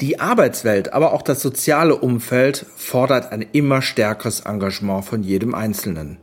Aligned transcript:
Die 0.00 0.20
Arbeitswelt, 0.20 0.92
aber 0.92 1.12
auch 1.12 1.22
das 1.22 1.40
soziale 1.40 1.96
Umfeld 1.96 2.66
fordert 2.76 3.32
ein 3.32 3.44
immer 3.52 3.82
stärkeres 3.82 4.40
Engagement 4.40 5.04
von 5.04 5.24
jedem 5.24 5.54
Einzelnen. 5.54 6.18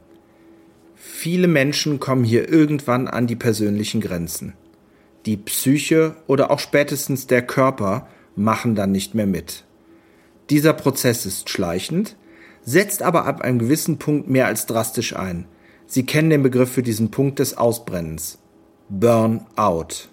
Viele 0.96 1.48
Menschen 1.48 2.00
kommen 2.00 2.24
hier 2.24 2.48
irgendwann 2.50 3.08
an 3.08 3.28
die 3.28 3.36
persönlichen 3.36 4.00
Grenzen. 4.00 4.54
Die 5.26 5.38
Psyche 5.38 6.16
oder 6.28 6.52
auch 6.52 6.60
spätestens 6.60 7.28
der 7.28 7.42
Körper 7.42 8.08
machen 8.36 8.76
dann 8.76 8.92
nicht 8.92 9.16
mehr 9.16 9.26
mit. 9.26 9.66
Dieser 10.50 10.74
Prozess 10.74 11.26
ist 11.26 11.50
schleichend, 11.50 12.16
setzt 12.64 13.02
aber 13.02 13.26
ab 13.26 13.42
einem 13.42 13.60
gewissen 13.60 13.98
Punkt 13.98 14.30
mehr 14.30 14.48
als 14.48 14.68
drastisch 14.68 15.16
ein. 15.16 15.48
Sie 15.88 16.06
kennen 16.06 16.30
den 16.30 16.44
Begriff 16.44 16.72
für 16.72 16.84
diesen 16.84 17.12
Punkt 17.12 17.40
des 17.40 17.58
Ausbrennens. 17.58 18.40
Burnout. 18.90 20.10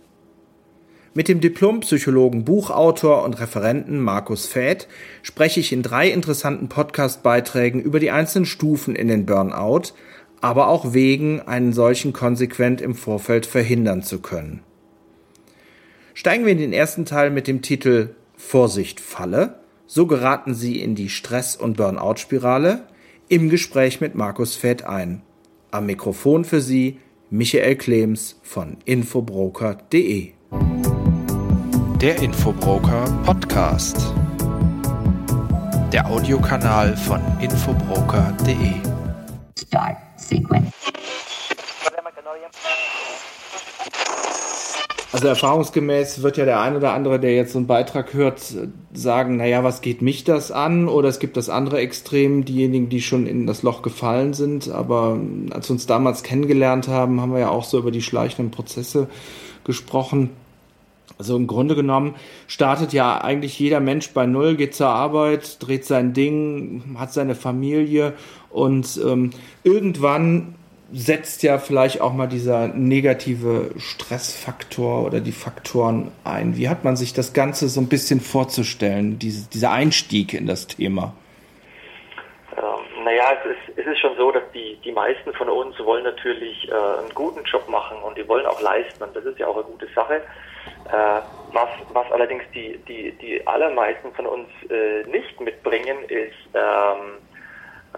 Mit 1.15 1.29
dem 1.29 1.41
Diplompsychologen, 1.41 2.47
Buchautor 2.47 3.23
und 3.23 3.39
Referenten 3.39 4.01
Markus 4.01 4.47
Fäth 4.47 4.89
spreche 5.23 5.61
ich 5.61 5.71
in 5.71 5.82
drei 5.82 6.09
interessanten 6.09 6.71
Podcast-Beiträgen 6.71 7.82
über 7.82 8.00
die 8.00 8.11
einzelnen 8.11 8.46
Stufen 8.46 8.96
in 8.96 9.09
den 9.09 9.27
Burnout, 9.27 9.93
aber 10.41 10.69
auch 10.69 10.95
Wegen, 10.95 11.43
einen 11.43 11.75
solchen 11.75 12.14
konsequent 12.14 12.81
im 12.81 12.95
Vorfeld 12.95 13.45
verhindern 13.45 14.03
zu 14.03 14.21
können. 14.21 14.63
Steigen 16.14 16.46
wir 16.46 16.53
in 16.53 16.59
den 16.59 16.72
ersten 16.72 17.05
Teil 17.05 17.31
mit 17.31 17.47
dem 17.47 17.61
Titel 17.61 18.14
Vorsicht 18.35 18.99
Falle. 18.99 19.61
So 19.86 20.07
geraten 20.07 20.55
Sie 20.55 20.81
in 20.81 20.94
die 20.94 21.11
Stress- 21.11 21.57
und 21.57 21.77
Burnout-Spirale 21.77 22.85
im 23.29 23.50
Gespräch 23.50 24.00
mit 24.00 24.14
Markus 24.14 24.57
Fäth 24.57 24.85
ein. 24.85 25.21
Am 25.71 25.85
Mikrofon 25.85 26.47
für 26.47 26.63
Sie 26.63 27.00
Michael 27.29 27.77
Klems 27.77 28.41
von 28.43 28.79
infobroker.de. 28.86 30.33
Der 32.03 32.20
Infobroker 32.20 33.05
Podcast. 33.25 34.12
Der 35.92 36.05
Audiokanal 36.11 36.97
von 36.97 37.20
infobroker.de. 37.41 38.72
Start 39.56 39.98
Sequence. 40.17 40.72
Also 45.12 45.28
erfahrungsgemäß 45.28 46.22
wird 46.22 46.39
ja 46.39 46.44
der 46.44 46.61
ein 46.61 46.75
oder 46.75 46.92
andere, 46.92 47.20
der 47.20 47.36
jetzt 47.36 47.53
so 47.53 47.59
einen 47.61 47.69
Beitrag 47.69 48.12
hört, 48.14 48.42
sagen, 48.92 49.37
naja, 49.37 49.62
was 49.62 49.81
geht 49.81 50.03
mich 50.03 50.25
das 50.25 50.50
an? 50.50 50.89
Oder 50.89 51.09
es 51.09 51.20
gibt 51.20 51.37
das 51.37 51.48
andere 51.48 51.78
Extrem, 51.78 52.44
diejenigen, 52.44 52.89
die 52.89 53.00
schon 53.00 53.28
in 53.28 53.47
das 53.47 53.62
Loch 53.62 53.81
gefallen 53.83 54.33
sind. 54.33 54.69
Aber 54.69 55.20
als 55.50 55.69
wir 55.69 55.75
uns 55.75 55.87
damals 55.87 56.25
kennengelernt 56.25 56.89
haben, 56.89 57.20
haben 57.20 57.33
wir 57.33 57.39
ja 57.39 57.50
auch 57.50 57.62
so 57.62 57.78
über 57.78 57.92
die 57.92 58.03
schleichenden 58.03 58.50
Prozesse 58.50 59.06
gesprochen. 59.62 60.31
Also 61.19 61.36
im 61.36 61.47
Grunde 61.47 61.75
genommen 61.75 62.14
startet 62.48 62.92
ja 62.92 63.20
eigentlich 63.20 63.58
jeder 63.58 63.81
Mensch 63.81 64.11
bei 64.11 64.27
Null, 64.27 64.56
geht 64.56 64.75
zur 64.75 64.89
Arbeit, 64.89 65.62
dreht 65.62 65.84
sein 65.84 66.14
Ding, 66.14 66.97
hat 66.98 67.12
seine 67.12 67.34
Familie 67.34 68.14
und 68.50 69.00
ähm, 69.05 69.31
irgendwann 69.62 70.55
setzt 70.92 71.42
ja 71.42 71.59
vielleicht 71.59 72.00
auch 72.00 72.12
mal 72.12 72.27
dieser 72.27 72.69
negative 72.69 73.70
Stressfaktor 73.78 75.06
oder 75.06 75.20
die 75.20 75.33
Faktoren 75.33 76.12
ein. 76.22 76.56
Wie 76.56 76.69
hat 76.69 76.84
man 76.84 76.97
sich 76.97 77.14
das 77.14 77.33
Ganze 77.33 77.69
so 77.69 77.81
ein 77.81 77.89
bisschen 77.89 78.20
vorzustellen, 78.20 79.19
diese, 79.19 79.48
dieser 79.48 79.70
Einstieg 79.70 80.34
in 80.34 80.47
das 80.47 80.66
Thema? 80.66 81.14
Ähm, 82.56 83.05
naja, 83.05 83.25
es 83.41 83.53
ist, 83.53 83.78
es 83.78 83.87
ist 83.87 84.00
schon 84.00 84.16
so, 84.19 84.33
dass 84.33 84.42
die, 84.53 84.77
die 84.84 84.92
meisten 84.92 85.33
von 85.33 85.48
uns 85.48 85.78
wollen 85.78 86.05
natürlich 86.05 86.69
äh, 86.69 86.72
einen 86.72 87.14
guten 87.14 87.42
Job 87.44 87.66
machen 87.69 87.97
und 88.03 88.19
die 88.19 88.28
wollen 88.28 88.44
auch 88.44 88.61
leisten 88.61 89.03
und 89.03 89.16
das 89.16 89.25
ist 89.25 89.39
ja 89.39 89.47
auch 89.47 89.56
eine 89.56 89.64
gute 89.64 89.87
Sache. 89.94 90.20
Äh, 90.84 91.20
was, 91.52 91.68
was 91.92 92.10
allerdings 92.12 92.44
die, 92.55 92.78
die, 92.88 93.12
die 93.18 93.46
allermeisten 93.46 94.12
von 94.14 94.27
uns 94.27 94.48
äh, 94.70 95.02
nicht 95.08 95.41
mitbringen, 95.41 96.04
ist 96.08 96.34
ähm, 96.54 97.19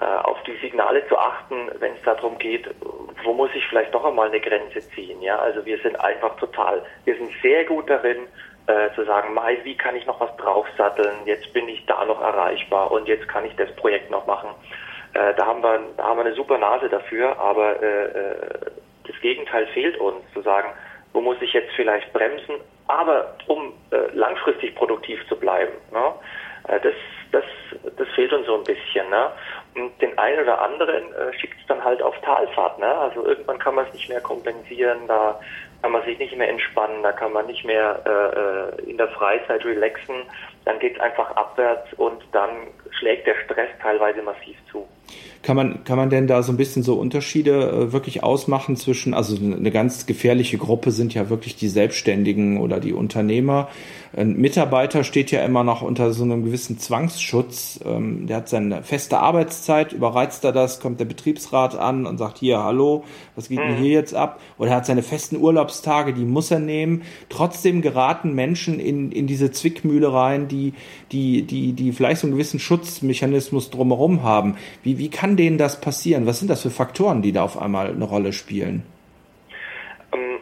äh, 0.00 0.04
auf 0.04 0.42
die 0.42 0.56
Signale 0.56 1.06
zu 1.08 1.16
achten, 1.16 1.70
wenn 1.78 1.94
es 1.94 2.02
darum 2.02 2.36
geht, 2.38 2.68
wo 3.22 3.32
muss 3.32 3.50
ich 3.54 3.64
vielleicht 3.68 3.92
noch 3.92 4.04
einmal 4.04 4.28
eine 4.28 4.40
Grenze 4.40 4.80
ziehen. 4.90 5.22
Ja, 5.22 5.38
also 5.38 5.64
wir 5.64 5.78
sind 5.78 5.98
einfach 6.00 6.36
total, 6.36 6.84
wir 7.04 7.16
sind 7.16 7.30
sehr 7.42 7.64
gut 7.64 7.88
darin, 7.88 8.26
äh, 8.66 8.90
zu 8.94 9.04
sagen, 9.04 9.34
Mai, 9.34 9.58
wie 9.62 9.76
kann 9.76 9.94
ich 9.94 10.06
noch 10.06 10.20
was 10.20 10.36
draufsatteln? 10.38 11.26
Jetzt 11.26 11.52
bin 11.52 11.68
ich 11.68 11.84
da 11.86 12.04
noch 12.04 12.20
erreichbar 12.20 12.90
und 12.90 13.06
jetzt 13.06 13.28
kann 13.28 13.44
ich 13.44 13.54
das 13.56 13.70
Projekt 13.76 14.10
noch 14.10 14.26
machen. 14.26 14.50
Äh, 15.12 15.34
da 15.34 15.46
haben 15.46 15.62
wir, 15.62 15.80
da 15.96 16.04
haben 16.04 16.18
wir 16.18 16.24
eine 16.24 16.34
super 16.34 16.58
Nase 16.58 16.88
dafür, 16.88 17.38
aber 17.38 17.80
äh, 17.82 18.34
das 19.06 19.20
Gegenteil 19.20 19.66
fehlt 19.68 19.96
uns, 19.98 20.24
zu 20.32 20.42
sagen, 20.42 20.70
wo 21.14 21.20
muss 21.20 21.40
ich 21.40 21.52
jetzt 21.54 21.72
vielleicht 21.74 22.12
bremsen, 22.12 22.56
aber 22.88 23.34
um 23.46 23.72
äh, 23.90 24.12
langfristig 24.12 24.74
produktiv 24.74 25.18
zu 25.28 25.36
bleiben. 25.36 25.72
Ne? 25.92 26.12
Äh, 26.68 26.80
das, 26.80 26.94
das, 27.32 27.44
das 27.96 28.08
fehlt 28.14 28.32
uns 28.32 28.46
so 28.46 28.56
ein 28.56 28.64
bisschen. 28.64 29.08
Ne? 29.08 29.30
Und 29.76 30.02
den 30.02 30.18
einen 30.18 30.42
oder 30.42 30.60
anderen 30.60 31.14
äh, 31.14 31.32
schickt 31.38 31.58
es 31.58 31.66
dann 31.68 31.82
halt 31.82 32.02
auf 32.02 32.20
Talfahrt. 32.20 32.78
Ne? 32.80 32.86
Also 32.86 33.24
irgendwann 33.24 33.58
kann 33.58 33.76
man 33.76 33.86
es 33.86 33.94
nicht 33.94 34.08
mehr 34.08 34.20
kompensieren, 34.20 35.06
da 35.06 35.40
kann 35.82 35.92
man 35.92 36.04
sich 36.04 36.18
nicht 36.18 36.36
mehr 36.36 36.48
entspannen, 36.48 37.02
da 37.02 37.12
kann 37.12 37.32
man 37.32 37.46
nicht 37.46 37.64
mehr 37.64 38.00
äh, 38.06 38.86
äh 38.86 38.90
in 38.90 38.96
der 38.96 39.08
Freizeit 39.08 39.64
relaxen. 39.64 40.22
Dann 40.64 40.78
geht 40.78 40.96
es 40.96 41.00
einfach 41.00 41.30
abwärts 41.36 41.92
und 41.94 42.22
dann 42.32 42.68
schlägt 42.90 43.26
der 43.26 43.36
Stress 43.44 43.68
teilweise 43.80 44.22
massiv 44.22 44.56
zu. 44.70 44.88
Kann 45.44 45.56
man, 45.56 45.84
kann 45.84 45.98
man 45.98 46.08
denn 46.08 46.26
da 46.26 46.42
so 46.42 46.52
ein 46.52 46.56
bisschen 46.56 46.82
so 46.82 46.94
Unterschiede 46.94 47.68
äh, 47.68 47.92
wirklich 47.92 48.22
ausmachen 48.22 48.76
zwischen, 48.76 49.12
also 49.12 49.36
eine 49.36 49.70
ganz 49.70 50.06
gefährliche 50.06 50.56
Gruppe 50.56 50.90
sind 50.90 51.12
ja 51.12 51.28
wirklich 51.28 51.54
die 51.54 51.68
Selbstständigen 51.68 52.58
oder 52.58 52.80
die 52.80 52.94
Unternehmer. 52.94 53.68
Ein 54.16 54.36
Mitarbeiter 54.36 55.02
steht 55.02 55.32
ja 55.32 55.44
immer 55.44 55.64
noch 55.64 55.82
unter 55.82 56.12
so 56.12 56.22
einem 56.22 56.44
gewissen 56.44 56.78
Zwangsschutz. 56.78 57.80
Ähm, 57.84 58.26
der 58.26 58.36
hat 58.38 58.48
seine 58.48 58.82
feste 58.84 59.18
Arbeitszeit, 59.18 59.92
überreizt 59.92 60.44
er 60.44 60.52
das, 60.52 60.78
kommt 60.78 61.00
der 61.00 61.04
Betriebsrat 61.04 61.76
an 61.76 62.06
und 62.06 62.18
sagt, 62.18 62.38
hier, 62.38 62.62
hallo, 62.62 63.04
was 63.34 63.48
geht 63.48 63.58
denn 63.58 63.72
mhm. 63.72 63.82
hier 63.82 63.90
jetzt 63.90 64.14
ab? 64.14 64.40
Oder 64.56 64.70
er 64.70 64.76
hat 64.76 64.86
seine 64.86 65.02
festen 65.02 65.36
Urlaubstage, 65.36 66.14
die 66.14 66.24
muss 66.24 66.50
er 66.50 66.60
nehmen. 66.60 67.02
Trotzdem 67.28 67.82
geraten 67.82 68.34
Menschen 68.34 68.78
in, 68.78 69.10
in 69.10 69.26
diese 69.26 69.50
Zwickmühle 69.50 70.12
rein, 70.12 70.46
die, 70.46 70.74
die, 71.10 71.42
die, 71.42 71.72
die 71.72 71.92
vielleicht 71.92 72.20
so 72.20 72.28
einen 72.28 72.34
gewissen 72.34 72.60
Schutzmechanismus 72.60 73.70
drumherum 73.70 74.22
haben. 74.22 74.54
Wie, 74.84 74.98
wie 74.98 75.10
kann 75.10 75.33
denen 75.36 75.58
das 75.58 75.80
passieren? 75.80 76.26
Was 76.26 76.38
sind 76.40 76.50
das 76.50 76.62
für 76.62 76.70
Faktoren, 76.70 77.22
die 77.22 77.32
da 77.32 77.42
auf 77.42 77.60
einmal 77.60 77.88
eine 77.88 78.04
Rolle 78.04 78.32
spielen? 78.32 78.84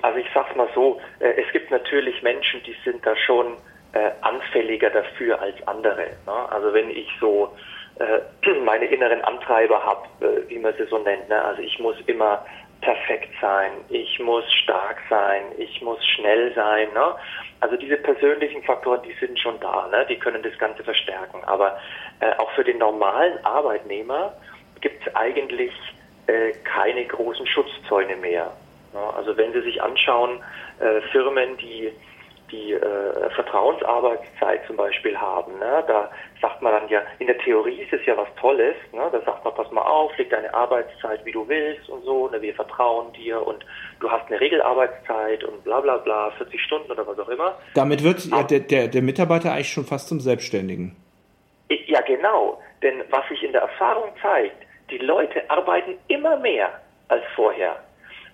Also 0.02 0.18
ich 0.18 0.26
sag's 0.34 0.54
mal 0.56 0.68
so, 0.74 1.00
äh, 1.20 1.32
es 1.40 1.50
gibt 1.52 1.70
natürlich 1.70 2.22
Menschen, 2.22 2.60
die 2.66 2.76
sind 2.84 3.04
da 3.06 3.16
schon 3.16 3.56
äh, 3.92 4.10
anfälliger 4.20 4.90
dafür 4.90 5.40
als 5.40 5.56
andere. 5.66 6.10
Ne? 6.26 6.50
Also 6.50 6.74
wenn 6.74 6.90
ich 6.90 7.08
so 7.20 7.54
äh, 7.98 8.50
meine 8.64 8.86
inneren 8.86 9.22
Antreiber 9.22 9.82
habe, 9.82 10.08
wie 10.48 10.58
man 10.58 10.74
sie 10.76 10.86
so 10.86 10.98
nennt, 10.98 11.28
ne? 11.28 11.42
also 11.42 11.62
ich 11.62 11.78
muss 11.78 11.96
immer 12.06 12.44
perfekt 12.80 13.30
sein, 13.40 13.70
ich 13.90 14.18
muss 14.18 14.44
stark 14.52 14.98
sein, 15.08 15.42
ich 15.56 15.80
muss 15.82 16.04
schnell 16.04 16.52
sein. 16.54 16.88
Ne? 16.92 17.14
Also 17.60 17.76
diese 17.76 17.96
persönlichen 17.96 18.62
Faktoren, 18.64 19.02
die 19.02 19.14
sind 19.24 19.38
schon 19.38 19.60
da, 19.60 19.86
ne? 19.92 20.04
die 20.08 20.18
können 20.18 20.42
das 20.42 20.58
Ganze 20.58 20.82
verstärken. 20.82 21.44
Aber 21.44 21.78
äh, 22.18 22.32
auch 22.38 22.50
für 22.52 22.64
den 22.64 22.78
normalen 22.78 23.38
Arbeitnehmer 23.44 24.34
gibt 24.82 25.06
es 25.06 25.14
eigentlich 25.14 25.72
äh, 26.26 26.52
keine 26.64 27.04
großen 27.06 27.46
Schutzzäune 27.46 28.16
mehr. 28.16 28.52
Also 29.16 29.34
wenn 29.38 29.52
Sie 29.54 29.62
sich 29.62 29.82
anschauen, 29.82 30.40
äh, 30.80 31.00
Firmen, 31.12 31.56
die 31.56 31.90
die 32.52 32.74
äh, 32.74 33.30
Vertrauensarbeitszeit 33.34 34.66
zum 34.66 34.76
Beispiel 34.76 35.16
haben, 35.16 35.58
ne, 35.58 35.82
da 35.86 36.10
sagt 36.40 36.60
man 36.60 36.72
dann 36.72 36.88
ja, 36.90 37.00
in 37.18 37.26
der 37.26 37.38
Theorie 37.38 37.80
ist 37.80 37.92
es 37.92 38.04
ja 38.04 38.14
was 38.16 38.28
Tolles, 38.38 38.76
ne, 38.92 39.08
da 39.10 39.20
sagt 39.22 39.42
man, 39.42 39.54
pass 39.54 39.70
mal 39.72 39.80
auf, 39.80 40.16
leg 40.18 40.28
deine 40.28 40.52
Arbeitszeit, 40.52 41.24
wie 41.24 41.32
du 41.32 41.48
willst 41.48 41.88
und 41.88 42.04
so, 42.04 42.28
ne, 42.28 42.42
wir 42.42 42.54
vertrauen 42.54 43.10
dir 43.14 43.44
und 43.44 43.64
du 44.00 44.10
hast 44.10 44.26
eine 44.26 44.38
Regelarbeitszeit 44.38 45.42
und 45.44 45.64
bla 45.64 45.80
bla 45.80 45.96
bla, 45.96 46.30
40 46.32 46.60
Stunden 46.62 46.92
oder 46.92 47.06
was 47.06 47.18
auch 47.18 47.28
immer. 47.30 47.56
Damit 47.74 48.04
wird 48.04 48.26
ja, 48.26 48.42
der, 48.42 48.60
der, 48.60 48.88
der 48.88 49.02
Mitarbeiter 49.02 49.52
eigentlich 49.52 49.72
schon 49.72 49.84
fast 49.86 50.08
zum 50.08 50.20
Selbstständigen. 50.20 50.94
Ja, 51.86 52.02
genau, 52.02 52.60
denn 52.82 53.02
was 53.08 53.26
sich 53.30 53.42
in 53.42 53.52
der 53.52 53.62
Erfahrung 53.62 54.10
zeigt, 54.20 54.56
die 54.92 55.04
Leute 55.04 55.50
arbeiten 55.50 55.98
immer 56.08 56.36
mehr 56.36 56.80
als 57.08 57.24
vorher 57.34 57.76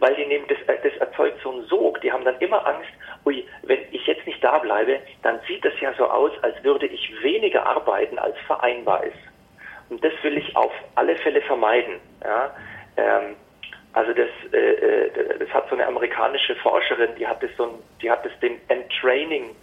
weil 0.00 0.14
die 0.14 0.26
nehmen, 0.26 0.46
das, 0.48 0.58
das 0.66 0.96
erzeugt 0.98 1.40
so 1.42 1.50
einen 1.50 1.64
Sog. 1.66 2.00
Die 2.00 2.12
haben 2.12 2.24
dann 2.24 2.38
immer 2.38 2.64
Angst, 2.66 2.90
ui, 3.24 3.44
wenn 3.62 3.80
ich 3.90 4.06
jetzt 4.06 4.26
nicht 4.26 4.42
da 4.42 4.58
bleibe, 4.58 5.00
dann 5.22 5.40
sieht 5.46 5.64
das 5.64 5.72
ja 5.80 5.92
so 5.94 6.08
aus, 6.08 6.32
als 6.42 6.62
würde 6.62 6.86
ich 6.86 7.12
weniger 7.22 7.66
arbeiten, 7.66 8.18
als 8.18 8.36
vereinbar 8.46 9.04
ist. 9.04 9.18
Und 9.90 10.02
das 10.04 10.12
will 10.22 10.36
ich 10.36 10.54
auf 10.56 10.72
alle 10.94 11.16
Fälle 11.16 11.40
vermeiden. 11.42 12.00
Ja? 12.22 12.54
Ähm, 12.96 13.36
also 13.94 14.12
das, 14.12 14.28
äh, 14.52 14.56
äh 14.56 15.38
das 15.38 15.48
hat 15.48 15.68
so 15.68 15.74
eine 15.74 15.86
amerikanische 15.86 16.54
Forscherin, 16.56 17.10
die 17.18 17.26
hat 17.26 17.42
das 17.42 17.50
so 17.56 17.64
ein, 17.64 17.70
die 18.02 18.10
hat 18.10 18.24
das 18.24 18.38
den 18.40 18.60
Entraining 18.68 19.56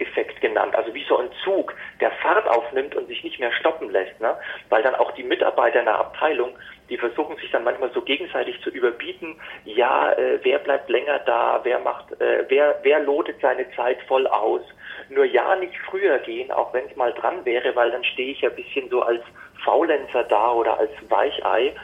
Effekt 0.00 0.40
genannt, 0.40 0.74
also 0.74 0.92
wie 0.94 1.04
so 1.04 1.18
ein 1.18 1.30
Zug, 1.44 1.74
der 2.00 2.10
Fahrt 2.10 2.48
aufnimmt 2.48 2.94
und 2.94 3.08
sich 3.08 3.22
nicht 3.24 3.38
mehr 3.40 3.52
stoppen 3.52 3.90
lässt, 3.90 4.20
ne? 4.20 4.36
weil 4.68 4.82
dann 4.82 4.94
auch 4.94 5.12
die 5.12 5.22
Mitarbeiter 5.22 5.80
in 5.80 5.86
der 5.86 5.98
Abteilung, 5.98 6.56
die 6.88 6.96
versuchen 6.96 7.36
sich 7.36 7.50
dann 7.50 7.64
manchmal 7.64 7.90
so 7.92 8.02
gegenseitig 8.02 8.60
zu 8.62 8.70
überbieten, 8.70 9.36
ja, 9.64 10.12
äh, 10.12 10.38
wer 10.42 10.58
bleibt 10.58 10.88
länger 10.88 11.18
da, 11.20 11.60
wer 11.62 11.78
macht, 11.80 12.12
äh, 12.20 12.44
wer, 12.48 12.78
wer 12.82 13.00
lotet 13.00 13.40
seine 13.40 13.70
Zeit 13.72 13.98
voll 14.08 14.26
aus, 14.26 14.62
nur 15.08 15.24
ja 15.24 15.56
nicht 15.56 15.76
früher 15.90 16.18
gehen, 16.18 16.50
auch 16.50 16.72
wenn 16.72 16.86
es 16.86 16.96
mal 16.96 17.12
dran 17.12 17.44
wäre, 17.44 17.74
weil 17.76 17.90
dann 17.90 18.04
stehe 18.04 18.32
ich 18.32 18.40
ja 18.40 18.50
ein 18.50 18.56
bisschen 18.56 18.88
so 18.88 19.02
als 19.02 19.22
Faulenzer 19.64 20.24
da 20.24 20.52
oder 20.52 20.78
als 20.78 20.90
Weichei. 21.08 21.74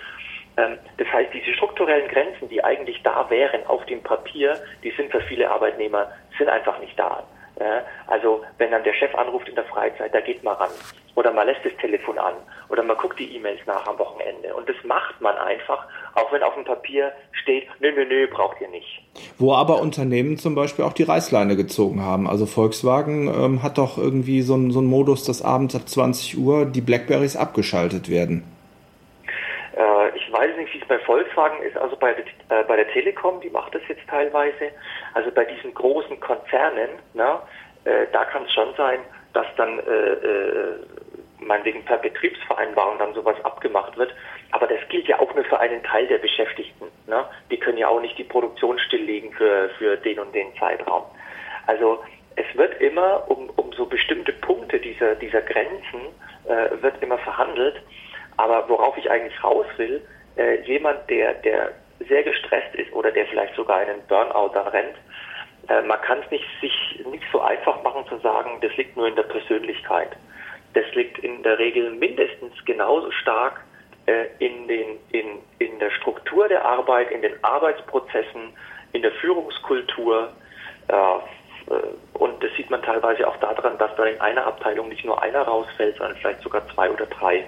Ähm, 0.57 0.79
das 0.99 1.09
heißt, 1.13 1.33
diese 1.35 1.53
strukturellen 1.55 2.09
Grenzen, 2.09 2.49
die 2.49 2.63
eigentlich 2.63 3.03
da 3.03 3.29
wären 3.31 3.67
auf 3.67 3.85
dem 3.87 4.03
Papier, 4.03 4.57
die 4.83 4.91
sind 4.93 5.11
für 5.11 5.21
viele 5.23 5.51
Arbeitnehmer, 5.51 6.11
sind 6.39 6.49
einfach 6.49 6.79
nicht 6.79 6.99
da. 6.99 7.25
Also 8.07 8.43
wenn 8.59 8.71
dann 8.71 8.85
der 8.85 8.95
Chef 8.95 9.15
anruft 9.15 9.49
in 9.49 9.55
der 9.55 9.65
Freizeit, 9.65 10.15
da 10.15 10.21
geht 10.21 10.43
man 10.43 10.57
ran. 10.57 10.71
Oder 11.15 11.33
man 11.33 11.47
lässt 11.47 11.65
das 11.65 11.73
Telefon 11.81 12.19
an. 12.19 12.35
Oder 12.69 12.83
man 12.83 12.97
guckt 12.97 13.19
die 13.19 13.37
E-Mails 13.37 13.61
nach 13.67 13.87
am 13.87 13.99
Wochenende. 13.99 14.55
Und 14.55 14.69
das 14.69 14.77
macht 14.85 15.21
man 15.21 15.37
einfach, 15.37 15.87
auch 16.15 16.33
wenn 16.33 16.43
auf 16.43 16.55
dem 16.55 16.65
Papier 16.65 17.13
steht, 17.33 17.69
nö, 17.81 17.93
nö, 17.93 18.05
nö, 18.05 18.27
braucht 18.27 18.61
ihr 18.61 18.69
nicht. 18.69 19.03
Wo 19.39 19.55
aber 19.55 19.81
Unternehmen 19.81 20.39
zum 20.39 20.55
Beispiel 20.55 20.85
auch 20.85 20.93
die 20.93 21.05
Reißleine 21.05 21.57
gezogen 21.57 22.03
haben. 22.03 22.29
Also 22.29 22.47
Volkswagen 22.47 23.29
ähm, 23.29 23.63
hat 23.63 23.79
doch 23.79 23.97
irgendwie 23.99 24.43
so 24.43 24.55
einen 24.55 24.73
so 24.73 24.83
Modus, 24.83 25.25
dass 25.25 25.43
abends 25.43 25.77
ab 25.77 25.89
20 25.89 26.39
Uhr 26.39 26.67
die 26.67 26.81
Blackberries 26.81 27.37
abgeschaltet 27.37 28.11
werden. 28.11 28.45
Äh, 29.77 30.17
ich 30.17 30.33
weiß 30.33 30.57
nicht, 30.57 30.64
wie 30.75 30.81
es 30.81 30.89
bei 30.89 30.99
Volkswagen 30.99 31.63
ist, 31.63 31.77
also 31.77 31.97
bei 31.97 32.13
der, 32.13 32.25
äh, 32.61 32.65
bei 32.65 32.77
der 32.77 32.89
Telekom, 32.89 33.41
die 33.41 33.51
macht 33.51 33.75
das 33.75 33.83
jetzt 33.89 34.07
teilweise. 34.09 34.71
Also 35.15 35.31
bei 35.31 35.45
diesen 35.45 35.73
großen 35.73 36.19
Konzernen, 36.21 36.91
na, 37.15 37.43
äh, 37.85 38.07
da 38.13 38.25
kann 38.25 38.45
es 38.45 38.53
schon 38.53 38.75
sein, 38.77 38.99
dass 39.33 39.47
dann 39.57 39.79
äh, 39.79 39.83
äh, 39.83 40.75
meinetwegen 41.39 41.85
per 41.85 41.99
Betriebsvereinbarung 41.99 42.99
dann 42.99 43.15
sowas 43.15 43.37
abgemacht 43.45 43.97
wird. 43.97 44.15
Aber 44.51 44.67
das 44.67 44.79
gilt 44.89 45.07
ja 45.07 45.19
auch 45.19 45.35
nur 45.35 45.45
für 45.45 45.61
einen 45.61 45.83
Teil 45.83 46.07
der 46.07 46.19
Beschäftigten. 46.19 46.87
Ne? 47.07 47.25
Die 47.51 47.59
können 47.59 47.79
ja 47.79 47.89
auch 47.89 48.01
nicht 48.01 48.19
die 48.19 48.25
Produktion 48.25 48.79
stilllegen 48.79 49.33
für, 49.33 49.69
für 49.79 49.97
den 49.97 50.19
und 50.19 50.35
den 50.35 50.55
Zeitraum. 50.59 51.05
Also 51.67 52.03
es 52.37 52.47
wird 52.57 52.81
immer 52.81 53.29
um, 53.31 53.51
um 53.57 53.73
so 53.73 53.87
bestimmte 53.87 54.33
Punkte 54.33 54.81
dieser, 54.81 55.15
dieser 55.17 55.43
Grenzen 55.43 56.01
äh, 56.47 56.83
wird 56.83 57.03
immer 57.03 57.19
verhandelt. 57.19 57.81
Aber 58.37 58.69
worauf 58.69 58.97
ich 58.97 59.11
eigentlich 59.11 59.43
raus 59.45 59.67
will, 59.77 60.03
äh, 60.37 60.61
jemand, 60.63 61.09
der, 61.09 61.35
der 61.35 61.73
sehr 62.09 62.23
gestresst 62.23 62.75
ist 62.75 62.93
oder 62.93 63.11
der 63.11 63.27
vielleicht 63.27 63.55
sogar 63.55 63.79
einen 63.79 64.01
Burnout 64.09 64.53
dann 64.55 64.69
rennt, 64.69 64.97
äh, 65.69 65.83
man 65.83 66.01
kann 66.03 66.19
es 66.25 66.31
nicht, 66.31 66.45
sich 66.61 67.05
nicht 67.11 67.25
so 67.33 67.41
einfach 67.41 67.83
machen 67.83 68.05
zu 68.09 68.19
sagen, 68.19 68.59
das 68.61 68.77
liegt 68.77 68.97
nur 68.97 69.09
in 69.09 69.17
der 69.17 69.23
Persönlichkeit. 69.25 70.11
Das 70.75 70.85
liegt 70.95 71.19
in 71.21 71.43
der 71.43 71.59
Regel 71.59 71.91
mindestens 71.93 72.53
genauso 72.65 73.11
stark 73.13 73.65
äh, 74.07 74.27
in, 74.39 74.69
den, 74.69 74.99
in, 75.13 75.27
in 75.59 75.79
der 75.79 75.91
Struktur 75.91 76.49
der 76.49 76.65
Arbeit, 76.65 77.11
in 77.11 77.23
den 77.23 77.33
Arbeitsprozessen, 77.43 78.53
in 78.93 79.03
der 79.03 79.13
Führungskultur. 79.13 80.33
Äh, 80.89 80.95
und 82.13 82.43
das 82.43 82.51
sieht 82.57 82.69
man 82.69 82.83
teilweise 82.83 83.27
auch 83.27 83.37
daran, 83.39 83.79
dass 83.79 83.95
da 83.97 84.05
in 84.05 84.21
einer 84.21 84.47
Abteilung 84.47 84.91
nicht 84.91 85.05
nur 85.05 85.23
einer 85.23 85.43
rausfällt, 85.43 85.97
sondern 85.97 86.17
vielleicht 86.19 86.43
sogar 86.43 86.63
zwei 86.75 86.91
oder 86.91 87.07
drei. 87.07 87.47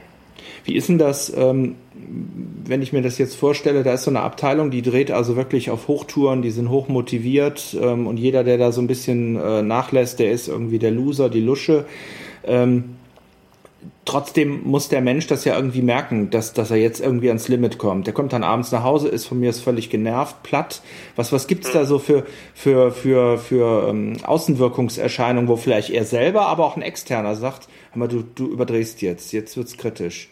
Wie 0.65 0.77
ist 0.77 0.89
denn 0.89 0.99
das, 0.99 1.35
ähm, 1.37 1.77
wenn 2.69 2.83
ich 2.83 2.93
mir 2.93 3.03
das 3.03 3.19
jetzt 3.19 3.37
vorstelle, 3.37 3.83
da 3.83 3.95
ist 3.95 4.05
so 4.05 4.11
eine 4.11 4.21
Abteilung, 4.21 4.71
die 4.71 4.83
dreht 4.83 5.11
also 5.11 5.37
wirklich 5.37 5.71
auf 5.71 5.89
Hochtouren, 5.89 6.43
die 6.43 6.51
sind 6.51 6.69
hoch 6.69 6.89
motiviert 6.89 7.77
ähm, 7.81 8.07
und 8.07 8.19
jeder, 8.19 8.45
der 8.45 8.59
da 8.59 8.73
so 8.73 8.81
ein 8.81 8.87
bisschen 8.87 9.37
äh, 9.37 9.63
nachlässt, 9.63 10.19
der 10.19 10.33
ist 10.33 10.49
irgendwie 10.49 10.79
der 10.79 10.91
Loser, 10.91 11.29
die 11.29 11.41
Lusche. 11.41 11.85
Ähm, 12.45 12.97
trotzdem 14.05 14.63
muss 14.65 14.89
der 14.89 15.01
Mensch 15.01 15.27
das 15.27 15.45
ja 15.45 15.57
irgendwie 15.57 15.83
merken, 15.83 16.31
dass, 16.31 16.53
dass 16.53 16.71
er 16.71 16.77
jetzt 16.77 17.01
irgendwie 17.01 17.29
ans 17.29 17.49
Limit 17.49 17.79
kommt. 17.79 18.07
Der 18.07 18.15
kommt 18.15 18.33
dann 18.33 18.45
abends 18.45 18.73
nach 18.73 18.83
Hause, 18.83 19.09
ist 19.09 19.27
von 19.27 19.39
mir 19.39 19.51
ist 19.51 19.61
völlig 19.61 19.91
genervt, 19.91 20.43
platt. 20.43 20.81
Was, 21.17 21.33
was 21.33 21.47
gibt's 21.47 21.73
da 21.73 21.85
so 21.85 21.99
für, 21.99 22.25
für, 22.55 22.91
für, 22.91 23.39
für 23.39 23.89
ähm, 23.89 24.17
Außenwirkungserscheinungen, 24.23 25.49
wo 25.49 25.57
vielleicht 25.57 25.91
er 25.91 26.05
selber, 26.05 26.47
aber 26.47 26.65
auch 26.65 26.77
ein 26.77 26.83
Externer 26.83 27.35
sagt, 27.37 27.69
hör 27.93 27.99
mal, 27.99 28.09
du, 28.09 28.23
du 28.23 28.47
überdrehst 28.47 29.03
jetzt, 29.03 29.33
jetzt 29.33 29.57
wird's 29.57 29.77
kritisch? 29.77 30.31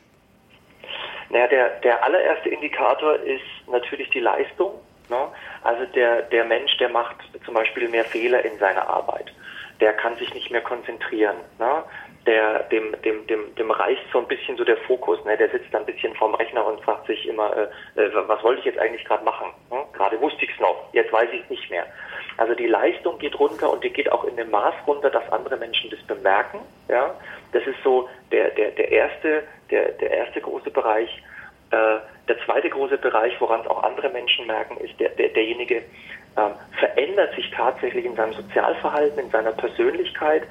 Naja, 1.30 1.46
der, 1.48 1.68
der 1.80 2.04
allererste 2.04 2.48
Indikator 2.48 3.16
ist 3.16 3.42
natürlich 3.66 4.10
die 4.10 4.20
Leistung. 4.20 4.74
Ne? 5.08 5.28
Also 5.62 5.84
der, 5.94 6.22
der 6.22 6.44
Mensch, 6.44 6.76
der 6.78 6.88
macht 6.88 7.16
zum 7.44 7.54
Beispiel 7.54 7.88
mehr 7.88 8.04
Fehler 8.04 8.44
in 8.44 8.58
seiner 8.58 8.88
Arbeit. 8.88 9.32
Der 9.80 9.92
kann 9.92 10.16
sich 10.16 10.32
nicht 10.34 10.50
mehr 10.50 10.60
konzentrieren. 10.60 11.36
Ne? 11.58 11.84
der, 12.26 12.62
dem, 12.64 12.94
dem, 13.02 13.26
dem, 13.26 13.54
dem 13.54 13.70
reicht 13.70 14.02
so 14.12 14.18
ein 14.18 14.26
bisschen 14.26 14.56
so 14.56 14.64
der 14.64 14.76
Fokus. 14.78 15.22
Ne? 15.24 15.36
Der 15.36 15.50
sitzt 15.50 15.72
da 15.72 15.78
ein 15.78 15.86
bisschen 15.86 16.14
vorm 16.14 16.34
Rechner 16.34 16.64
und 16.66 16.80
fragt 16.82 17.06
sich 17.06 17.26
immer, 17.28 17.54
äh, 17.56 18.00
äh 18.00 18.10
was 18.14 18.42
wollte 18.42 18.60
ich 18.60 18.66
jetzt 18.66 18.78
eigentlich 18.78 19.04
gerade 19.04 19.24
machen? 19.24 19.50
Hm? 19.70 19.80
Gerade 19.92 20.20
wusste 20.20 20.44
ich 20.44 20.50
es 20.52 20.60
noch, 20.60 20.88
jetzt 20.92 21.12
weiß 21.12 21.28
ich 21.32 21.42
es 21.42 21.50
nicht 21.50 21.70
mehr. 21.70 21.86
Also 22.36 22.54
die 22.54 22.66
Leistung 22.66 23.18
geht 23.18 23.38
runter 23.38 23.70
und 23.70 23.84
die 23.84 23.90
geht 23.90 24.10
auch 24.10 24.24
in 24.24 24.36
dem 24.36 24.50
Maß 24.50 24.74
runter, 24.86 25.10
dass 25.10 25.30
andere 25.32 25.56
Menschen 25.56 25.90
das 25.90 26.00
bemerken. 26.02 26.60
Ja? 26.88 27.14
Das 27.54 27.64
ist 27.66 27.82
so 27.84 28.08
der, 28.32 28.50
der, 28.50 28.72
der, 28.72 28.90
erste, 28.90 29.44
der, 29.70 29.92
der 29.92 30.10
erste 30.10 30.40
große 30.40 30.70
Bereich. 30.70 31.08
Äh, 31.70 31.98
der 32.28 32.38
zweite 32.44 32.68
große 32.68 32.98
Bereich, 32.98 33.40
woran 33.40 33.60
es 33.60 33.66
auch 33.68 33.84
andere 33.84 34.10
Menschen 34.10 34.46
merken, 34.46 34.76
ist 34.78 34.98
der, 34.98 35.10
der, 35.10 35.28
derjenige, 35.28 35.82
ähm, 36.36 36.50
verändert 36.80 37.32
sich 37.36 37.48
tatsächlich 37.52 38.04
in 38.04 38.16
seinem 38.16 38.32
Sozialverhalten, 38.32 39.20
in 39.20 39.30
seiner 39.30 39.52
Persönlichkeit. 39.52 40.42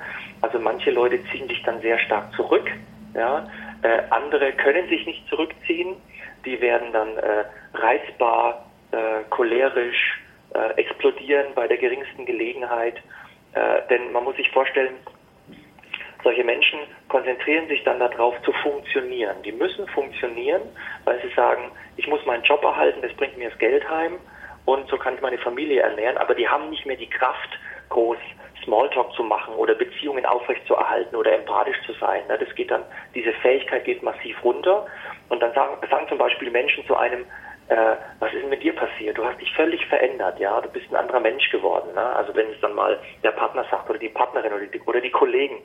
Also 0.42 0.60
manche 0.60 0.92
Leute 0.92 1.20
ziehen 1.32 1.48
sich 1.50 1.62
dann 1.64 1.82
sehr 1.82 2.00
stark 2.00 2.34
zurück. 2.36 2.72
Ja? 3.14 3.50
Äh, 3.82 4.04
andere 4.10 4.54
können 4.54 4.88
sich 4.88 5.06
nicht 5.06 5.28
zurückziehen. 5.28 5.98
Die 6.46 6.62
werden 6.62 6.94
dann 6.94 7.18
äh, 7.18 7.44
reizbar, 7.74 8.66
äh, 8.92 9.24
cholerisch, 9.30 10.22
äh, 10.54 10.80
explodieren 10.80 11.48
bei 11.54 11.68
der 11.68 11.78
geringsten 11.78 12.26
Gelegenheit. 12.26 12.96
Äh, 13.54 13.82
denn 13.90 14.14
man 14.14 14.24
muss 14.24 14.38
sich 14.38 14.50
vorstellen, 14.52 14.96
solche 16.24 16.44
Menschen 16.44 16.80
konzentrieren 17.10 17.68
sich 17.68 17.84
dann 17.84 18.00
darauf 18.00 18.36
zu 18.44 18.52
funktionieren. 18.64 19.36
Die 19.44 19.52
müssen 19.52 19.88
funktionieren, 19.88 20.62
weil 21.04 21.22
sie 21.22 21.34
sagen, 21.36 21.72
ich 21.98 22.08
muss 22.08 22.26
meinen 22.26 22.44
Job 22.44 22.64
erhalten, 22.64 23.02
das 23.02 23.14
bringt 23.14 23.38
mir 23.38 23.50
das 23.50 23.60
Geld 23.60 23.88
heim 23.90 24.18
und 24.66 24.88
so 24.90 24.98
kann 24.98 25.16
ich 25.16 25.22
meine 25.22 25.38
Familie 25.38 25.82
ernähren, 25.82 26.18
aber 26.18 26.36
die 26.36 26.48
haben 26.48 26.70
nicht 26.70 26.86
mehr 26.86 26.96
die 26.96 27.10
Kraft, 27.10 27.50
groß 27.90 28.18
Smalltalk 28.64 29.14
zu 29.14 29.24
machen 29.24 29.56
oder 29.56 29.76
Beziehungen 29.76 30.26
aufrechtzuerhalten 30.26 31.16
oder 31.16 31.34
empathisch 31.34 31.78
zu 31.86 31.94
sein. 31.94 32.26
Ne? 32.28 32.38
Das 32.38 32.54
geht 32.56 32.72
dann, 32.72 32.84
diese 33.14 33.34
Fähigkeit 33.34 33.84
geht 33.84 34.02
massiv 34.04 34.42
runter 34.44 34.86
und 35.30 35.42
dann 35.42 35.54
sagen, 35.54 35.76
sagen 35.90 36.08
zum 36.08 36.18
Beispiel 36.18 36.50
Menschen 36.50 36.86
zu 36.88 36.96
einem, 36.96 37.26
äh, 37.68 37.96
was 38.20 38.34
ist 38.34 38.42
denn 38.42 38.50
mit 38.50 38.64
dir 38.64 38.76
passiert? 38.76 39.18
Du 39.18 39.26
hast 39.26 39.40
dich 39.40 39.54
völlig 39.54 39.86
verändert, 39.88 40.40
ja, 40.40 40.60
du 40.62 40.70
bist 40.70 40.90
ein 40.92 40.96
anderer 40.96 41.20
Mensch 41.20 41.50
geworden. 41.50 41.94
Ne? 41.94 42.02
Also 42.02 42.36
wenn 42.36 42.50
es 42.50 42.60
dann 42.62 42.74
mal 42.74 43.00
der 43.24 43.32
Partner 43.32 43.66
sagt 43.70 43.90
oder 43.90 44.00
die 44.00 44.10
Partnerin 44.10 44.54
oder 44.54 44.66
die, 44.66 44.82
oder 44.82 45.02
die 45.02 45.12
Kollegen, 45.12 45.58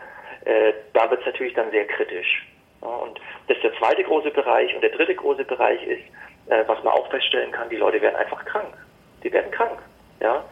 äh, 0.49 0.73
da 0.95 1.11
wird 1.11 1.21
es 1.21 1.27
natürlich 1.27 1.55
dann 1.55 1.71
sehr 1.71 1.87
kritisch. 1.87 2.47
Ja? 2.83 2.89
Und 2.89 3.21
das 3.47 3.57
ist 3.59 3.65
der 3.65 3.75
zweite 3.75 4.03
große 4.03 4.31
Bereich 4.31 4.75
und 4.75 4.81
der 4.81 4.91
dritte 4.91 5.15
große 5.15 5.45
Bereich 5.45 5.83
ist, 5.87 6.05
äh, 6.49 6.65
was 6.67 6.83
man 6.83 6.95
auch 6.95 7.09
feststellen 7.11 7.53
kann, 7.53 7.69
die 7.69 7.77
Leute 7.77 8.01
werden 8.01 8.17
einfach 8.17 8.43
krank. 8.47 8.75
Die 9.23 9.33
werden 9.33 9.51
krank. 9.51 9.79
Ja? 10.21 10.45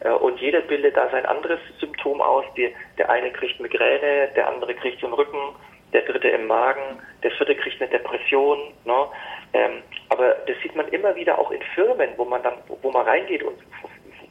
Äh, 0.00 0.10
und 0.10 0.40
jeder 0.40 0.62
bildet 0.62 0.96
da 0.96 1.10
sein 1.10 1.26
anderes 1.26 1.60
Symptom 1.78 2.22
aus. 2.22 2.44
Die, 2.56 2.74
der 2.96 3.10
eine 3.10 3.30
kriegt 3.30 3.60
Migräne, 3.60 4.28
der 4.34 4.48
andere 4.48 4.74
kriegt 4.74 5.04
einen 5.04 5.12
Rücken, 5.12 5.54
der 5.92 6.02
dritte 6.02 6.28
im 6.28 6.46
Magen, 6.46 7.00
der 7.22 7.30
vierte 7.32 7.54
kriegt 7.54 7.80
eine 7.82 7.90
Depression. 7.90 8.58
Ne? 8.86 9.06
Ähm, 9.52 9.82
aber 10.08 10.36
das 10.46 10.56
sieht 10.62 10.74
man 10.74 10.88
immer 10.88 11.14
wieder 11.14 11.38
auch 11.38 11.50
in 11.50 11.60
Firmen, 11.74 12.08
wo 12.16 12.24
man 12.24 12.42
dann, 12.42 12.54
wo 12.80 12.90
man 12.90 13.04
reingeht 13.04 13.42
und 13.42 13.58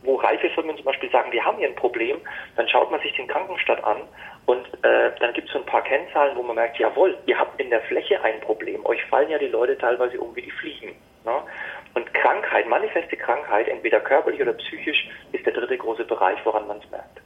wo 0.04 0.16
reife 0.16 0.50
Firmen 0.50 0.76
zum 0.78 0.86
Beispiel 0.86 1.12
sagen, 1.12 1.32
wir 1.32 1.46
haben 1.46 1.60
hier 1.60 1.68
ein 1.68 1.76
Problem, 1.76 2.18
dann 2.56 2.68
schaut 2.68 2.90
man 2.90 3.00
sich 3.02 3.14
den 3.14 3.28
Krankenstand 3.28 3.84
an 3.84 3.98
äh, 4.84 5.12
dann 5.20 5.34
gibt 5.34 5.48
es 5.48 5.54
so 5.54 5.60
ein 5.60 5.66
paar 5.66 5.84
Kennzahlen, 5.84 6.36
wo 6.36 6.44
man 6.44 6.56
merkt, 6.56 6.78
jawohl, 6.80 7.16
ihr 7.28 7.38
habt 7.38 7.60
in 7.62 7.70
der 7.70 7.82
Fläche 7.82 8.22
ein 8.24 8.40
Problem. 8.42 8.86
Euch 8.86 9.04
fallen 9.06 9.30
ja 9.30 9.38
die 9.38 9.48
Leute 9.48 9.78
teilweise 9.78 10.20
um 10.20 10.36
wie 10.36 10.42
die 10.42 10.52
Fliegen. 10.52 10.96
Ne? 11.26 11.34
Und 11.94 12.14
Krankheit, 12.14 12.68
manifeste 12.68 13.16
Krankheit, 13.18 13.68
entweder 13.68 14.00
körperlich 14.00 14.42
oder 14.42 14.54
psychisch, 14.54 15.08
ist 15.34 15.46
der 15.46 15.54
dritte 15.54 15.78
große 15.78 16.06
Bereich, 16.06 16.40
woran 16.46 16.68
man 16.68 16.78
es 16.78 16.90
merkt. 16.90 17.22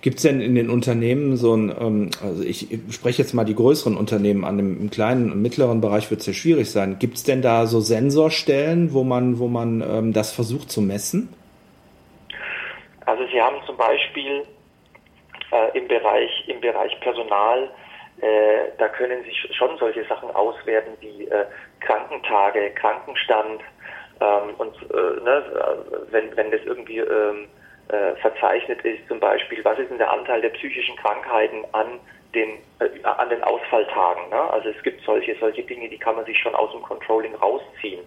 Gibt 0.00 0.16
es 0.16 0.22
denn 0.22 0.40
in 0.40 0.54
den 0.54 0.70
Unternehmen 0.70 1.36
so 1.36 1.54
ein, 1.54 1.74
ähm, 1.78 2.10
also 2.22 2.42
ich 2.42 2.66
spreche 2.90 3.22
jetzt 3.22 3.34
mal 3.34 3.44
die 3.44 3.54
größeren 3.54 3.96
Unternehmen 3.96 4.44
an, 4.44 4.58
im, 4.58 4.90
kleinen 4.90 5.30
und 5.30 5.42
mittleren 5.42 5.80
Bereich 5.80 6.10
wird 6.10 6.20
es 6.20 6.26
ja 6.26 6.32
schwierig 6.32 6.70
sein. 6.70 6.98
Gibt 6.98 7.16
es 7.16 7.24
denn 7.24 7.42
da 7.42 7.66
so 7.66 7.80
Sensorstellen, 7.80 8.94
wo 8.94 9.04
man, 9.04 9.38
wo 9.38 9.48
man 9.48 9.82
ähm, 9.82 10.12
das 10.12 10.32
versucht 10.32 10.70
zu 10.70 10.80
messen? 10.80 11.28
Also 13.04 13.24
Sie 13.32 13.40
haben 13.40 13.56
zum 13.66 13.76
Beispiel 13.76 14.42
äh, 15.52 15.78
im, 15.78 15.88
Bereich, 15.88 16.48
im 16.48 16.60
Bereich 16.60 16.98
Personal, 17.00 17.70
äh, 18.20 18.70
da 18.78 18.88
können 18.88 19.22
sich 19.24 19.48
schon 19.56 19.76
solche 19.78 20.04
Sachen 20.04 20.30
auswerten 20.30 20.96
wie 21.00 21.24
äh, 21.24 21.44
Krankentage, 21.80 22.70
Krankenstand, 22.70 23.62
ähm, 24.20 24.54
und 24.58 24.74
äh, 24.90 25.20
ne, 25.22 25.44
wenn, 26.10 26.34
wenn 26.36 26.50
das 26.50 26.60
irgendwie 26.64 26.98
ähm, 26.98 27.48
äh, 27.88 28.14
verzeichnet 28.16 28.82
ist, 28.84 29.06
zum 29.08 29.20
Beispiel, 29.20 29.64
was 29.64 29.78
ist 29.78 29.90
denn 29.90 29.98
der 29.98 30.10
Anteil 30.10 30.40
der 30.40 30.48
psychischen 30.50 30.96
Krankheiten 30.96 31.64
an 31.72 32.00
den, 32.34 32.58
äh, 32.80 33.02
an 33.04 33.28
den 33.28 33.42
Ausfalltagen. 33.42 34.28
Ne? 34.30 34.40
Also 34.50 34.70
es 34.70 34.82
gibt 34.82 35.02
solche, 35.04 35.36
solche 35.38 35.62
Dinge, 35.62 35.88
die 35.88 35.98
kann 35.98 36.16
man 36.16 36.24
sich 36.24 36.38
schon 36.38 36.54
aus 36.54 36.72
dem 36.72 36.82
Controlling 36.82 37.34
rausziehen. 37.34 38.00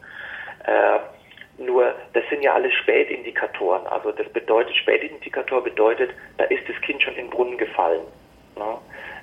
Nur, 1.60 1.94
das 2.14 2.24
sind 2.30 2.42
ja 2.42 2.54
alles 2.54 2.74
Spätindikatoren. 2.74 3.86
Also 3.88 4.12
das 4.12 4.28
bedeutet, 4.30 4.76
Spätindikator 4.78 5.64
bedeutet, 5.64 6.12
da 6.38 6.46
ist 6.46 6.68
das 6.68 6.80
Kind 6.82 7.02
schon 7.04 7.16
in 7.16 7.26
den 7.26 7.30
Brunnen 7.30 7.58
gefallen. 7.58 8.02
Ne? 8.56 8.78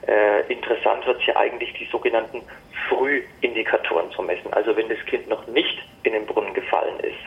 Äh, 0.07 0.53
interessant 0.53 1.07
wird 1.07 1.21
hier 1.23 1.37
eigentlich 1.37 1.73
die 1.75 1.87
sogenannten 1.87 2.43
Frühindikatoren 2.89 4.11
zu 4.13 4.23
messen. 4.23 4.53
Also 4.53 4.77
wenn 4.77 4.89
das 4.89 4.99
Kind 5.07 5.29
noch 5.29 5.47
nicht 5.47 5.83
in 6.03 6.13
den 6.13 6.27
Brunnen 6.27 6.53
gefallen 6.55 7.01
ist. 7.01 7.19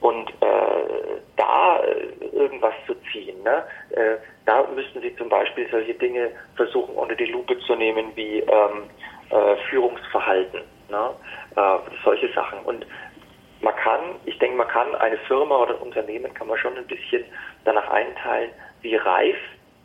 Und 0.00 0.30
äh, 0.30 1.20
da 1.36 1.80
äh, 1.80 2.24
irgendwas 2.32 2.74
zu 2.86 2.94
ziehen, 3.10 3.42
ne? 3.42 3.64
äh, 3.90 4.16
da 4.46 4.64
müssten 4.74 5.00
Sie 5.00 5.14
zum 5.16 5.28
Beispiel 5.28 5.68
solche 5.70 5.94
Dinge 5.94 6.30
versuchen 6.54 6.94
unter 6.94 7.16
die 7.16 7.26
Lupe 7.26 7.58
zu 7.60 7.74
nehmen 7.74 8.12
wie 8.14 8.38
ähm, 8.38 8.84
äh, 9.30 9.56
Führungsverhalten, 9.68 10.60
ne? 10.88 11.10
Äh, 11.56 11.78
solche 12.04 12.32
Sachen. 12.32 12.60
Und 12.60 12.86
man 13.60 13.74
kann, 13.76 14.00
ich 14.24 14.38
denke, 14.38 14.56
man 14.56 14.68
kann 14.68 14.94
eine 14.96 15.18
Firma 15.26 15.58
oder 15.62 15.74
ein 15.74 15.82
Unternehmen 15.82 16.32
kann 16.34 16.46
man 16.46 16.58
schon 16.58 16.76
ein 16.76 16.86
bisschen 16.86 17.24
danach 17.64 17.88
einteilen, 17.90 18.50
wie 18.82 18.96
reif 18.96 19.36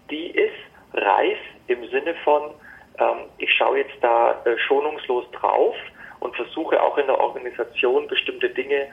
die 0.10 0.28
ist. 0.28 0.54
Reif 0.94 1.38
im 1.68 1.88
Sinne 1.90 2.14
von, 2.24 2.52
ähm, 3.00 3.30
ich 3.40 3.52
schaue 3.52 3.80
jetzt 3.80 3.96
da 4.02 4.42
äh, 4.46 4.58
schonungslos 4.68 5.26
drauf 5.32 5.76
und 6.20 6.36
versuche 6.36 6.82
auch 6.82 6.98
in 6.98 7.08
der 7.08 7.20
Organisation 7.20 8.08
bestimmte 8.08 8.50
Dinge 8.50 8.88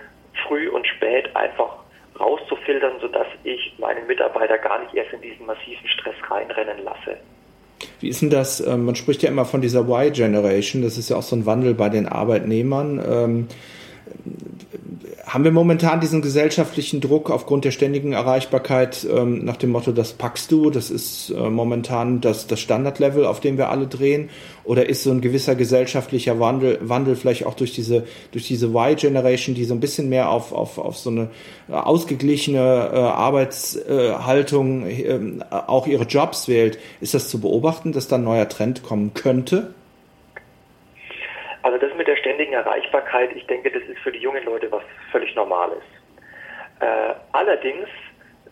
früh 0.47 0.69
und 0.69 0.87
spät 0.87 1.35
einfach 1.37 1.77
rauszufiltern, 2.19 2.95
sodass 3.01 3.27
ich 3.45 3.75
meinen 3.79 4.07
Mitarbeiter 4.07 4.59
gar 4.59 4.81
nicht 4.83 4.95
erst 4.95 5.13
in 5.13 5.21
diesen 5.21 5.47
massiven 5.47 5.87
Stress 5.89 6.17
reinrennen 6.29 6.85
lasse. 6.85 7.19
Wie 8.01 8.09
ist 8.09 8.23
denn 8.23 8.31
das? 8.31 8.67
Ähm, 8.67 8.87
man 8.87 8.95
spricht 8.95 9.23
ja 9.23 9.29
immer 9.29 9.45
von 9.45 9.61
dieser 9.61 9.81
Y-Generation, 9.81 10.83
das 10.83 10.97
ist 10.97 11.11
ja 11.11 11.17
auch 11.17 11.23
so 11.23 11.37
ein 11.37 11.45
Wandel 11.45 11.75
bei 11.75 11.89
den 11.91 12.07
Arbeitnehmern. 12.07 13.49
Haben 15.31 15.45
wir 15.45 15.53
momentan 15.53 16.01
diesen 16.01 16.23
gesellschaftlichen 16.23 17.01
Druck 17.01 17.31
aufgrund 17.31 17.65
der 17.65 17.71
ständigen 17.71 18.15
Erreichbarkeit 18.15 19.07
ähm, 19.09 19.45
nach 19.45 19.57
dem 19.57 19.71
Motto, 19.71 19.93
das 19.93 20.13
packst 20.13 20.51
du, 20.51 20.71
das 20.71 20.91
ist 20.91 21.31
äh, 21.31 21.49
momentan 21.49 22.21
das, 22.21 22.49
das 22.49 22.59
Standardlevel, 22.59 23.25
auf 23.25 23.39
dem 23.39 23.57
wir 23.57 23.69
alle 23.69 23.87
drehen? 23.87 24.29
Oder 24.65 24.89
ist 24.89 25.05
so 25.05 25.13
ein 25.13 25.21
gewisser 25.21 25.55
gesellschaftlicher 25.55 26.41
Wandel, 26.41 26.81
Wandel 26.83 27.15
vielleicht 27.15 27.47
auch 27.47 27.55
durch 27.55 27.73
diese, 27.73 28.05
durch 28.33 28.49
diese 28.49 28.67
Y-Generation, 28.67 29.55
die 29.55 29.65
so 29.65 29.75
ein 29.75 29.81
bisschen 29.81 30.09
mehr 30.09 30.31
auf, 30.31 30.53
auf, 30.53 30.79
auf 30.79 30.99
so 30.99 31.11
eine 31.11 31.29
ausgeglichene 31.69 32.59
äh, 32.59 32.97
Arbeitshaltung 32.97 34.87
äh, 34.87 35.21
auch 35.51 35.87
ihre 35.87 36.05
Jobs 36.05 36.49
wählt? 36.49 36.79
Ist 37.01 37.15
das 37.15 37.29
zu 37.29 37.41
beobachten, 37.41 37.93
dass 37.93 38.09
da 38.09 38.17
ein 38.17 38.25
neuer 38.25 38.49
Trend 38.49 38.83
kommen 38.83 39.15
könnte? 39.15 39.75
Ständigen 42.51 42.53
Erreichbarkeit, 42.53 43.31
ich 43.35 43.47
denke, 43.47 43.71
das 43.71 43.83
ist 43.85 43.99
für 44.01 44.13
die 44.13 44.19
jungen 44.19 44.45
Leute 44.45 44.71
was 44.71 44.83
völlig 45.13 45.35
Normales. 45.35 45.83
Äh, 46.81 47.15
allerdings 47.33 47.89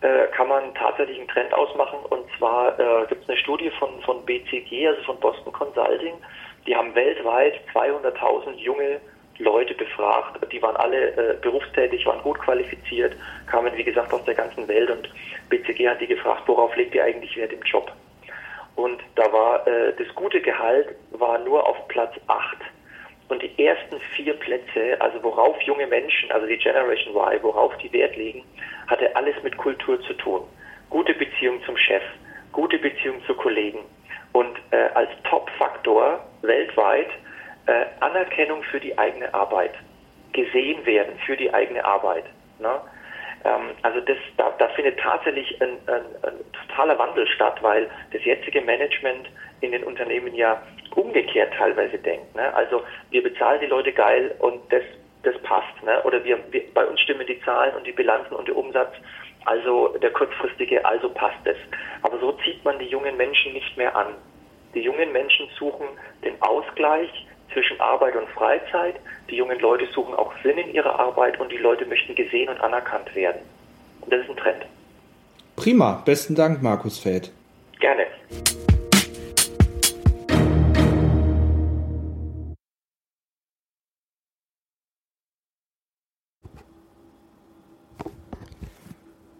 äh, 0.01 0.27
kann 0.35 0.47
man 0.47 0.73
tatsächlich 0.75 1.19
einen 1.19 1.27
Trend 1.27 1.53
ausmachen. 1.53 1.99
Und 2.09 2.25
zwar 2.37 2.79
äh, 2.79 3.07
gibt 3.07 3.23
es 3.23 3.29
eine 3.29 3.37
Studie 3.37 3.71
von, 3.71 4.01
von 4.01 4.25
BCG, 4.25 4.87
also 4.87 5.01
von 5.03 5.19
Boston 5.19 5.51
Consulting, 5.51 6.13
die 6.65 6.75
haben 6.75 6.93
weltweit 6.95 7.59
200.000 7.73 8.55
junge 8.55 8.99
Leute 9.39 9.73
befragt, 9.73 10.39
die 10.51 10.61
waren 10.61 10.75
alle 10.75 11.11
äh, 11.11 11.37
berufstätig, 11.41 12.05
waren 12.05 12.21
gut 12.21 12.39
qualifiziert, 12.39 13.15
kamen 13.47 13.75
wie 13.75 13.83
gesagt 13.83 14.13
aus 14.13 14.23
der 14.25 14.35
ganzen 14.35 14.67
Welt. 14.67 14.89
Und 14.89 15.09
BCG 15.49 15.87
hat 15.87 16.01
die 16.01 16.07
gefragt, 16.07 16.43
worauf 16.45 16.75
legt 16.75 16.93
ihr 16.93 17.03
eigentlich 17.03 17.35
Wert 17.37 17.53
im 17.53 17.63
Job? 17.63 17.91
Und 18.75 19.01
da 19.15 19.31
war 19.31 19.67
äh, 19.67 19.93
das 19.97 20.13
gute 20.15 20.41
Gehalt 20.41 20.95
war 21.11 21.39
nur 21.39 21.67
auf 21.67 21.87
Platz 21.87 22.13
8 22.27 22.57
und 23.29 23.41
die 23.41 23.63
ersten 23.63 23.99
vier 24.15 24.33
Plätze, 24.33 24.99
also 24.99 25.21
worauf 25.23 25.59
junge 25.61 25.87
Menschen, 25.87 26.31
also 26.31 26.47
die 26.47 26.57
Generation 26.57 27.15
Y, 27.15 27.43
worauf 27.43 27.75
die 27.77 27.91
Wert 27.93 28.15
legen, 28.15 28.43
hatte 28.87 29.15
alles 29.15 29.35
mit 29.43 29.55
Kultur 29.57 30.01
zu 30.01 30.13
tun. 30.13 30.41
Gute 30.89 31.13
Beziehung 31.13 31.63
zum 31.63 31.77
Chef, 31.77 32.03
gute 32.51 32.79
Beziehung 32.79 33.23
zu 33.25 33.35
Kollegen 33.35 33.79
und 34.33 34.59
äh, 34.71 34.89
als 34.95 35.09
Top-Faktor 35.29 36.25
weltweit 36.41 37.09
äh, 37.67 37.85
Anerkennung 37.99 38.63
für 38.63 38.79
die 38.79 38.97
eigene 38.97 39.31
Arbeit, 39.33 39.73
gesehen 40.33 40.83
werden 40.85 41.13
für 41.25 41.37
die 41.37 41.53
eigene 41.53 41.85
Arbeit. 41.85 42.25
Ne? 42.59 42.81
Ähm, 43.45 43.69
also 43.83 44.01
das, 44.01 44.17
da, 44.37 44.51
da 44.57 44.67
findet 44.69 44.99
tatsächlich 44.99 45.61
ein, 45.61 45.77
ein, 45.87 46.01
ein 46.23 46.67
totaler 46.67 46.97
Wandel 46.97 47.27
statt, 47.27 47.61
weil 47.61 47.89
das 48.11 48.23
jetzige 48.25 48.61
Management 48.61 49.29
in 49.61 49.71
den 49.71 49.83
Unternehmen 49.83 50.33
ja 50.33 50.61
umgekehrt 50.95 51.53
teilweise 51.57 51.97
denkt. 51.97 52.35
Ne? 52.35 52.53
Also 52.53 52.81
wir 53.11 53.23
bezahlen 53.23 53.59
die 53.61 53.67
Leute 53.67 53.91
geil 53.91 54.35
und 54.39 54.59
das, 54.69 54.83
das 55.23 55.37
passt. 55.43 55.83
Ne? 55.83 56.01
Oder 56.03 56.23
wir, 56.23 56.39
wir, 56.51 56.63
bei 56.73 56.85
uns 56.85 56.99
stimmen 57.01 57.25
die 57.27 57.41
Zahlen 57.41 57.75
und 57.75 57.85
die 57.85 57.91
Bilanzen 57.91 58.33
und 58.33 58.47
der 58.47 58.55
Umsatz, 58.55 58.93
also 59.45 59.89
der 60.01 60.11
kurzfristige, 60.11 60.83
also 60.85 61.09
passt 61.09 61.45
es. 61.45 61.57
Aber 62.01 62.19
so 62.19 62.33
zieht 62.43 62.63
man 62.63 62.79
die 62.79 62.87
jungen 62.87 63.17
Menschen 63.17 63.53
nicht 63.53 63.77
mehr 63.77 63.95
an. 63.95 64.07
Die 64.73 64.81
jungen 64.81 65.11
Menschen 65.11 65.47
suchen 65.57 65.87
den 66.23 66.39
Ausgleich 66.41 67.09
zwischen 67.53 67.79
Arbeit 67.79 68.15
und 68.15 68.27
Freizeit. 68.29 68.95
Die 69.29 69.35
jungen 69.35 69.59
Leute 69.59 69.87
suchen 69.87 70.13
auch 70.13 70.31
Sinn 70.43 70.57
in 70.57 70.73
ihrer 70.73 70.99
Arbeit 70.99 71.39
und 71.39 71.51
die 71.51 71.57
Leute 71.57 71.85
möchten 71.85 72.15
gesehen 72.15 72.49
und 72.49 72.59
anerkannt 72.61 73.13
werden. 73.15 73.41
Und 74.01 74.13
das 74.13 74.21
ist 74.21 74.29
ein 74.29 74.37
Trend. 74.37 74.65
Prima, 75.55 76.01
besten 76.05 76.35
Dank, 76.35 76.61
Markus 76.61 76.99
Feld. 76.99 77.31
Gerne. 77.79 78.05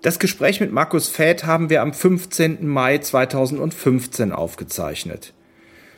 Das 0.02 0.18
Gespräch 0.18 0.62
mit 0.62 0.72
Markus 0.72 1.10
Fäth 1.10 1.44
haben 1.44 1.70
wir 1.70 1.82
am 1.82 1.94
15. 1.94 2.66
Mai 2.66 3.00
2015 3.00 4.32
aufgezeichnet. 4.32 5.34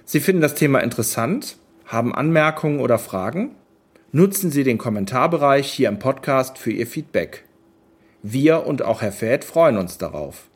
Sie 0.05 0.19
finden 0.19 0.41
das 0.41 0.55
Thema 0.55 0.79
interessant, 0.79 1.57
haben 1.85 2.15
Anmerkungen 2.15 2.79
oder 2.79 2.97
Fragen? 2.97 3.55
Nutzen 4.11 4.49
Sie 4.49 4.63
den 4.63 4.79
Kommentarbereich 4.79 5.71
hier 5.71 5.87
im 5.87 5.99
Podcast 5.99 6.57
für 6.57 6.71
Ihr 6.71 6.87
Feedback. 6.87 7.43
Wir 8.23 8.65
und 8.65 8.81
auch 8.81 9.03
Herr 9.03 9.11
Fäth 9.11 9.43
freuen 9.43 9.77
uns 9.77 9.99
darauf. 9.99 10.49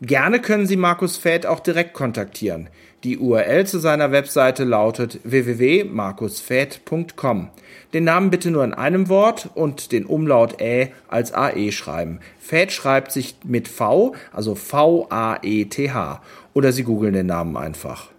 Gerne 0.00 0.40
können 0.40 0.66
Sie 0.66 0.76
Markus 0.76 1.18
Fäth 1.18 1.44
auch 1.44 1.60
direkt 1.60 1.92
kontaktieren. 1.92 2.70
Die 3.06 3.16
URL 3.18 3.66
zu 3.68 3.78
seiner 3.78 4.10
Webseite 4.10 4.64
lautet 4.64 5.20
www.markusfäth.com. 5.22 7.50
Den 7.94 8.02
Namen 8.02 8.30
bitte 8.30 8.50
nur 8.50 8.64
in 8.64 8.74
einem 8.74 9.08
Wort 9.08 9.48
und 9.54 9.92
den 9.92 10.06
Umlaut 10.06 10.60
Ä 10.60 10.88
als 11.06 11.32
AE 11.32 11.70
schreiben. 11.70 12.18
Fäth 12.40 12.72
schreibt 12.72 13.12
sich 13.12 13.36
mit 13.44 13.68
V, 13.68 14.16
also 14.32 14.56
V-A-E-T-H. 14.56 16.20
Oder 16.52 16.72
Sie 16.72 16.82
googeln 16.82 17.12
den 17.12 17.26
Namen 17.26 17.56
einfach. 17.56 18.10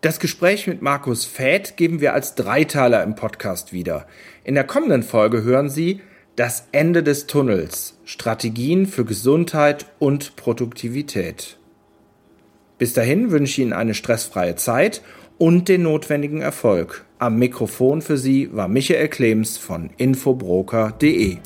Das 0.00 0.20
Gespräch 0.20 0.66
mit 0.66 0.80
Markus 0.80 1.26
Fäth 1.26 1.76
geben 1.76 2.00
wir 2.00 2.14
als 2.14 2.34
Dreiteiler 2.34 3.02
im 3.02 3.14
Podcast 3.14 3.74
wieder. 3.74 4.06
In 4.42 4.54
der 4.54 4.64
kommenden 4.64 5.02
Folge 5.02 5.42
hören 5.42 5.68
Sie 5.68 6.00
das 6.34 6.68
Ende 6.72 7.02
des 7.02 7.26
Tunnels. 7.26 7.98
Strategien 8.06 8.86
für 8.86 9.04
Gesundheit 9.04 9.84
und 9.98 10.34
Produktivität. 10.36 11.58
Bis 12.78 12.92
dahin 12.92 13.30
wünsche 13.30 13.52
ich 13.52 13.58
Ihnen 13.60 13.72
eine 13.72 13.94
stressfreie 13.94 14.56
Zeit 14.56 15.02
und 15.38 15.68
den 15.68 15.82
notwendigen 15.82 16.40
Erfolg. 16.40 17.04
Am 17.18 17.38
Mikrofon 17.38 18.02
für 18.02 18.18
Sie 18.18 18.50
war 18.52 18.68
Michael 18.68 19.08
Klems 19.08 19.56
von 19.56 19.90
infobroker.de. 19.96 21.38